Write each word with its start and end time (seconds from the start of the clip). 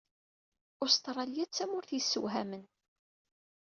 Ustṛalya 0.83 1.45
d 1.45 1.51
tamurt 1.51 1.89
yessewhamen. 1.93 2.65